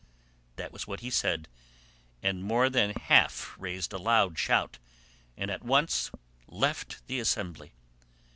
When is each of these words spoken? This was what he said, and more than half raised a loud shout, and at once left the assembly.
This 0.55 0.71
was 0.71 0.87
what 0.87 1.01
he 1.01 1.11
said, 1.11 1.47
and 2.23 2.43
more 2.43 2.71
than 2.71 2.89
half 2.95 3.53
raised 3.59 3.93
a 3.93 3.99
loud 3.99 4.35
shout, 4.39 4.79
and 5.37 5.51
at 5.51 5.61
once 5.63 6.09
left 6.47 7.05
the 7.05 7.19
assembly. 7.19 7.73